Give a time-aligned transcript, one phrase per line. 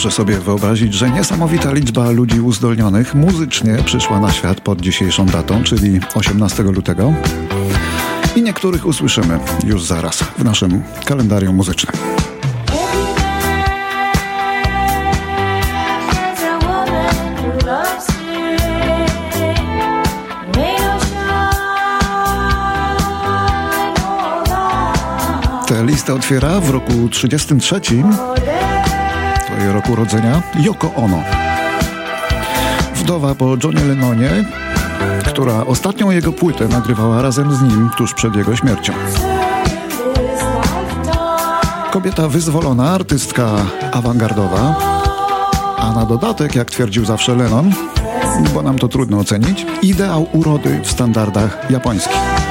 [0.00, 5.62] Proszę sobie wyobrazić, że niesamowita liczba ludzi uzdolnionych muzycznie przyszła na świat pod dzisiejszą datą,
[5.62, 7.14] czyli 18 lutego.
[8.36, 11.96] I niektórych usłyszymy już zaraz w naszym kalendarium muzycznym.
[25.66, 27.80] Tę listę otwiera w roku 33
[29.72, 31.22] roku urodzenia Yoko Ono.
[32.94, 34.30] Wdowa po Johnie Lennonie,
[35.26, 38.92] która ostatnią jego płytę nagrywała razem z nim tuż przed jego śmiercią.
[41.90, 43.50] Kobieta wyzwolona, artystka
[43.92, 44.74] awangardowa,
[45.78, 47.72] a na dodatek, jak twierdził zawsze Lennon,
[48.54, 52.47] bo nam to trudno ocenić, ideał urody w standardach japońskich.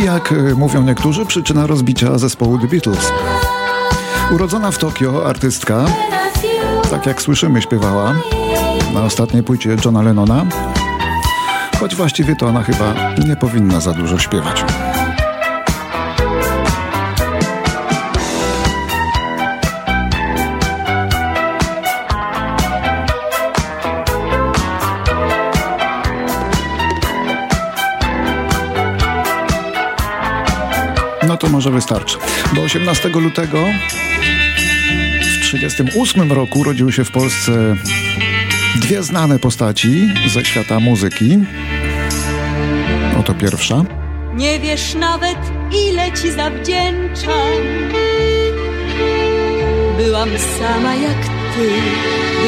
[0.00, 3.12] I jak y, mówią niektórzy, przyczyna rozbicia zespołu The Beatles.
[4.30, 5.84] Urodzona w Tokio artystka,
[6.90, 8.14] tak jak słyszymy, śpiewała
[8.94, 10.46] na ostatniej płycie Johna Lennona,
[11.80, 12.94] choć właściwie to ona chyba
[13.26, 14.64] nie powinna za dużo śpiewać.
[31.40, 32.18] To może wystarczy.
[32.54, 33.58] Bo 18 lutego
[35.20, 37.76] w 1938 roku urodziły się w Polsce
[38.76, 41.38] dwie znane postaci ze świata muzyki.
[43.20, 43.84] Oto pierwsza.
[44.34, 45.38] Nie wiesz nawet,
[45.90, 47.50] ile ci zawdzięczam.
[49.96, 51.24] Byłam sama jak
[51.56, 51.70] ty,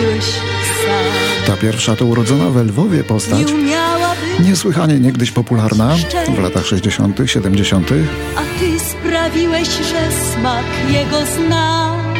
[0.00, 1.46] byłeś sam.
[1.46, 3.46] Ta pierwsza to urodzona w Lwowie postać.
[4.40, 5.96] Niesłychanie niegdyś popularna
[6.36, 7.90] w latach 60., 70.
[8.36, 8.69] a ty
[9.30, 12.14] sprawiłeś, że smak jego znam.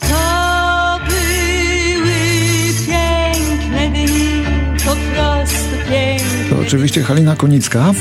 [0.00, 2.12] To były
[2.86, 4.44] piękne dni,
[4.76, 6.50] po prostu piękne.
[6.50, 7.92] To oczywiście Halina Konicka,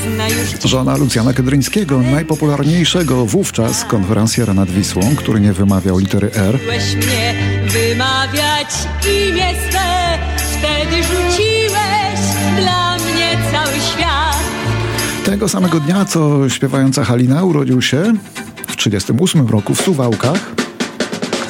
[0.66, 6.56] żona Lucjana Kedryńskiego, najpopularniejszego wówczas konferencjera nad Wisłą, który nie wymawiał litery R.
[6.56, 7.34] Uczyłeś mnie
[7.68, 8.70] wymawiać
[9.06, 11.69] imię swe, wtedy rzuciłeś
[15.30, 17.98] Tego samego dnia, co śpiewająca Halina urodził się
[18.68, 20.59] w 1938 roku w Suwałkach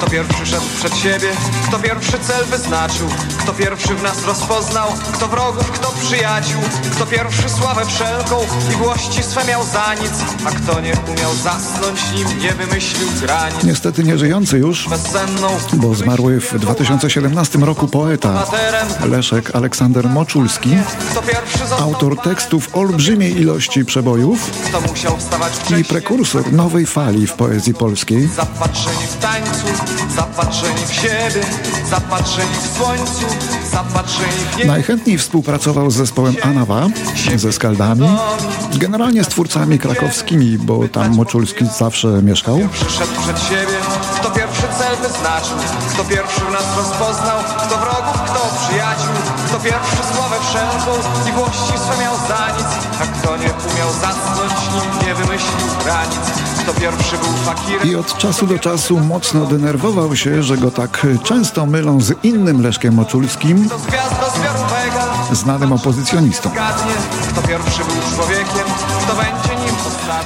[0.00, 1.28] Kto pierwszy szedł przed siebie,
[1.68, 6.60] kto pierwszy cel wyznaczył, kto pierwszy w nas rozpoznał, kto wrogów, kto przyjaciół,
[6.92, 8.36] kto pierwszy sławę wszelką
[8.72, 10.12] i włości swe miał za nic,
[10.44, 13.64] a kto nie umiał zasnąć, nim nie wymyślił granic.
[13.64, 18.46] Niestety nieżyjący już, Bezsenną, bo zmarły w 2017 roku poeta
[19.04, 20.70] Leszek Aleksander Moczulski,
[21.10, 27.26] kto pierwszy został autor tekstów olbrzymiej ilości przebojów kto musiał wstawać i prekursor nowej fali
[27.26, 28.26] w poezji polskiej.
[28.26, 29.66] Zapatrzeni w tańcu,
[30.16, 31.46] zapatrzeni w siebie,
[31.90, 33.26] zapatrzeni w słońcu,
[33.72, 34.70] zapatrzeni w niebie.
[34.70, 36.86] Najchętniej współpracował z zespołem Anawa,
[37.36, 38.08] ze Skaldami,
[38.74, 42.58] generalnie z twórcami krakowskimi, bo tam Moczulski zawsze mieszkał.
[42.72, 43.76] Przyszedł przed siebie,
[44.16, 45.56] kto pierwszy cel wyznaczył,
[45.94, 49.14] kto pierwszy nas rozpoznał, kto wrogów, kto przyjaciół,
[49.46, 50.90] kto pierwszy sławę wszelką
[51.28, 52.70] i włości swe miał za nic,
[53.02, 56.24] a kto nie umiał zasnąć, nim nie wymyślił granic,
[57.84, 62.62] I od czasu do czasu mocno denerwował się, że go tak często mylą z innym
[62.62, 63.68] Leszkiem Moczulskim,
[65.32, 66.50] znanym opozycjonistą.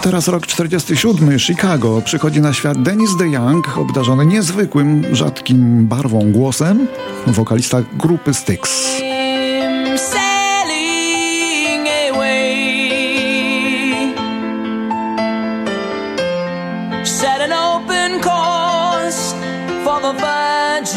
[0.03, 2.03] Teraz rok 47, Chicago.
[2.05, 6.87] Przychodzi na świat Dennis DeYoung, obdarzony niezwykłym, rzadkim barwą głosem,
[7.27, 8.85] wokalista grupy Styx.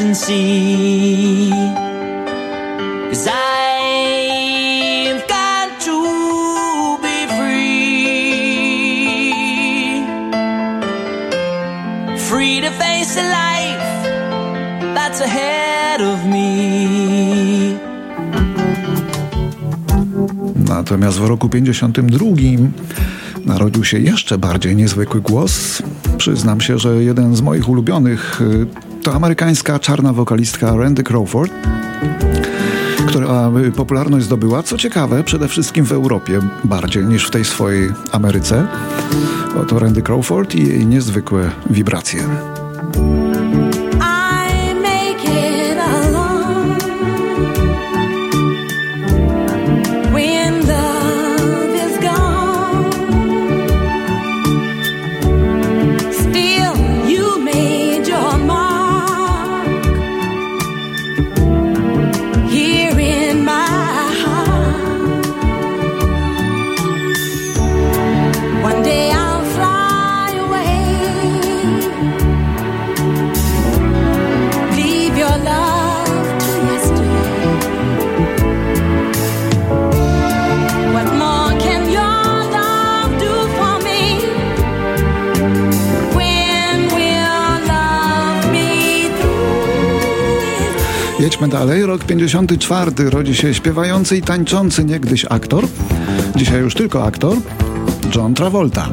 [0.08, 1.88] Virgin sea.
[15.18, 15.48] Cause.
[20.88, 22.28] Natomiast w roku 52
[23.46, 25.84] narodził się jeszcze bardziej niezwykły głos.
[26.18, 31.54] Przyznam się, że jeden z moich ulubionych y, to amerykańska czarna wokalistka Randy Crawford,
[33.08, 38.68] która popularność zdobyła, co ciekawe, przede wszystkim w Europie bardziej niż w tej swojej Ameryce.
[39.62, 42.24] Oto Randy Crawford i jej niezwykłe wibracje.
[91.48, 91.86] Jedźmy dalej.
[91.86, 95.68] Rok 54 rodzi się śpiewający i tańczący niegdyś aktor,
[96.36, 97.38] dzisiaj już tylko aktor,
[98.16, 98.90] John Travolta.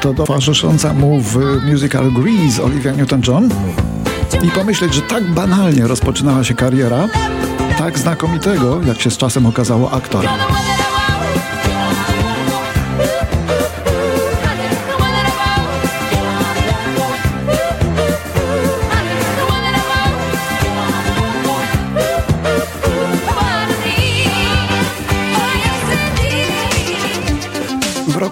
[0.00, 1.36] To towarzysząca mu w
[1.72, 3.48] musical Grease Olivia Newton-John
[4.42, 7.08] i pomyśleć, że tak banalnie rozpoczynała się kariera
[7.78, 10.30] tak znakomitego, jak się z czasem okazało, aktora.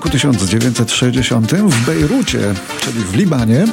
[0.06, 3.66] Roku 1960 w Bejrucie, czyli w Libanie,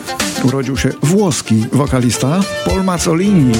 [0.43, 3.53] urodził się włoski wokalista Paul Mazzolini,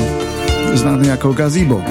[0.73, 1.81] znany jako Gazebo.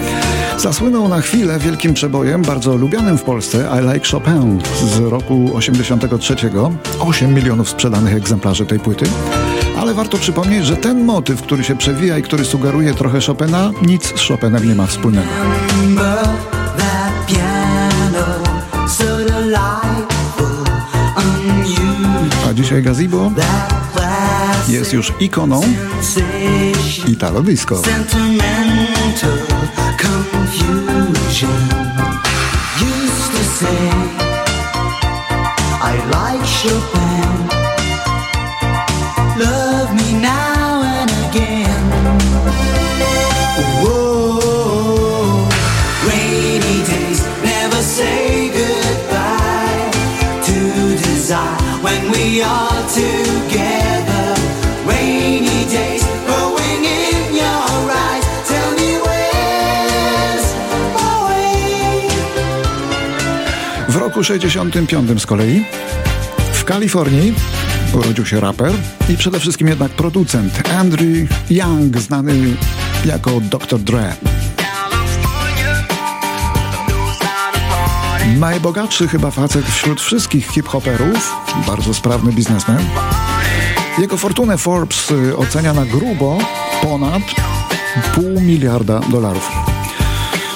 [0.59, 6.37] Zasłynął na chwilę wielkim przebojem, bardzo lubianym w Polsce I Like Chopin z roku 83.
[7.01, 9.05] 8 milionów sprzedanych egzemplarzy tej płyty.
[9.79, 14.21] Ale warto przypomnieć, że ten motyw, który się przewija i który sugeruje trochę Chopina, nic
[14.21, 15.29] z Chopinem nie ma wspólnego.
[22.63, 23.33] Dzisiaj Gazebo
[24.69, 25.61] jest już ikoną
[27.09, 27.83] Italo Disco.
[35.85, 37.12] I like Chopin.
[64.23, 65.65] Roku 65 z kolei
[66.53, 67.35] w Kalifornii
[67.93, 68.73] urodził się raper
[69.09, 72.57] i przede wszystkim jednak producent Andrew Young, znany
[73.05, 73.79] jako Dr.
[73.79, 74.15] Dre.
[78.39, 81.33] Najbogatszy chyba facet wśród wszystkich hip-hoperów,
[81.67, 82.85] bardzo sprawny biznesmen.
[83.99, 86.39] Jego fortunę Forbes ocenia na grubo
[86.83, 87.23] ponad
[88.15, 89.72] pół miliarda dolarów.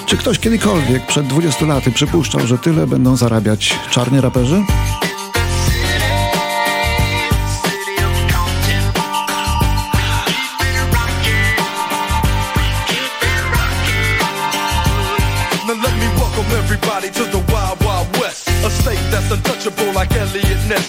[0.06, 4.62] Czy ktoś kiedykolwiek przed 20 laty przypuszczał, że tyle będą zarabiać czarni raperzy?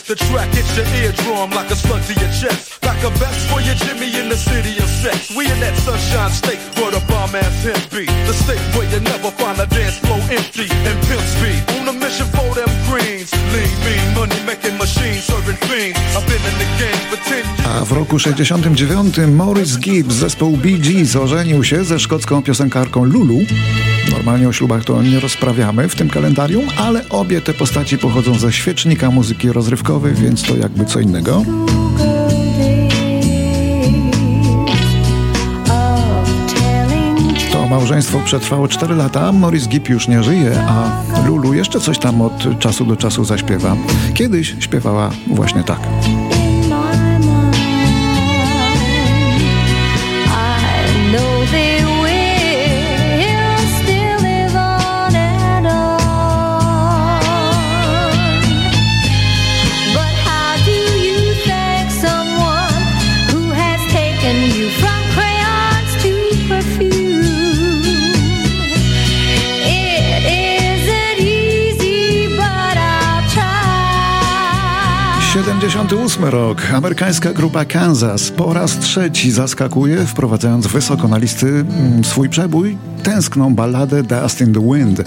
[0.08, 2.77] The track hits your eardrum like a slug to your chest.
[2.88, 5.36] Like a vest for your Jimmy in the city of sex.
[5.36, 8.06] We in that sunshine state where the bomb ass him be.
[8.30, 11.60] The state where you never find a dance floor empty and pimp speed.
[11.76, 13.28] On a mission for them greens.
[13.52, 16.00] Lean, mean, money making machines serving fiends.
[16.16, 17.68] I've been in the game for 10 years.
[17.68, 23.04] A w roku 69 Maurice Gibbs z zespołu Bee Gees ożenił się ze szkocką piosenkarką
[23.04, 23.40] Lulu.
[24.12, 28.54] Normalnie o ślubach to nie rozprawiamy w tym kalendarium, ale obie te postaci pochodzą ze
[28.54, 31.44] świecznika muzyki rozrywkowej, więc to jakby co innego.
[37.70, 42.60] Małżeństwo przetrwało 4 lata, Maurice Gibb już nie żyje, a Lulu jeszcze coś tam od
[42.60, 43.76] czasu do czasu zaśpiewa.
[44.14, 45.80] Kiedyś śpiewała właśnie tak.
[76.06, 76.62] Ósmy rok.
[76.74, 83.56] Amerykańska grupa Kansas po raz trzeci zaskakuje, wprowadzając wysoko na listy mm, swój przebój, tęskną
[83.56, 85.02] balladę Dust in the Wind,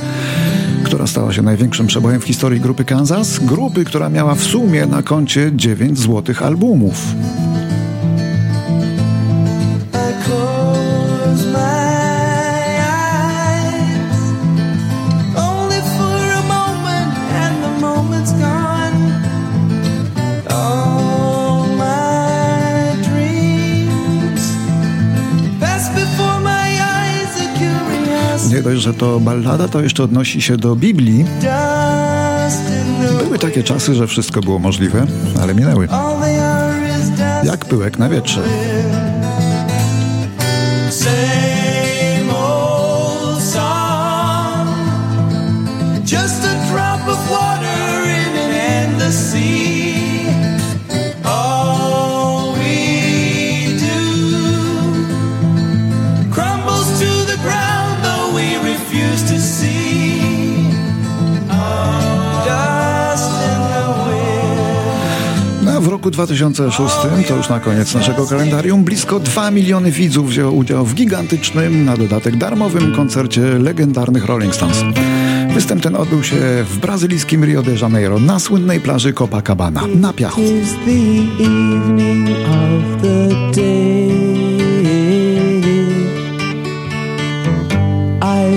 [0.85, 5.02] która stała się największym przebojem w historii grupy Kansas, grupy, która miała w sumie na
[5.02, 7.14] koncie 9 złotych albumów.
[28.50, 31.25] nie dość, że to ballada, to jeszcze odnosi się do Biblii.
[33.25, 35.07] Były takie czasy, że wszystko było możliwe,
[35.42, 35.88] ale minęły.
[37.45, 38.42] Jak pyłek na wietrze.
[66.27, 66.95] 2006,
[67.29, 71.97] to już na koniec naszego kalendarium, blisko 2 miliony widzów wzięło udział w gigantycznym, na
[71.97, 74.85] dodatek darmowym koncercie legendarnych Rolling Stones.
[75.55, 76.37] Występ ten odbył się
[76.71, 80.41] w brazylijskim Rio de Janeiro na słynnej plaży Copacabana na piachu.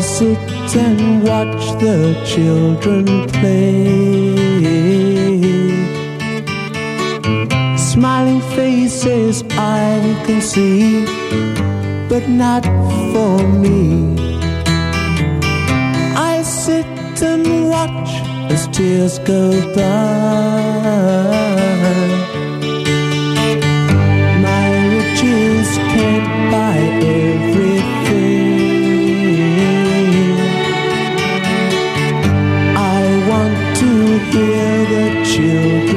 [0.03, 4.32] Sit and watch the children play.
[9.03, 11.05] Faces I can see,
[12.07, 12.63] but not
[13.11, 14.15] for me.
[16.15, 16.85] I sit
[17.21, 18.09] and watch
[18.51, 20.61] as tears go by.
[24.47, 26.77] My riches can't buy
[27.19, 27.73] everything.
[32.77, 33.91] I want to
[34.31, 35.92] hear the children